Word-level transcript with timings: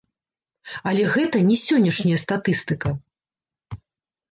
Але 0.91 1.03
гэта 1.15 1.37
не 1.51 1.59
сённяшняя 1.65 2.19
статыстыка. 2.25 2.89